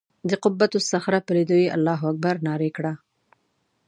د 0.29 0.31
قبة 0.43 0.71
الصخره 0.79 1.19
په 1.25 1.31
لیدو 1.37 1.55
یې 1.63 1.67
الله 1.75 1.99
اکبر 2.11 2.35
نارې 2.47 2.69
کړه. 2.77 2.93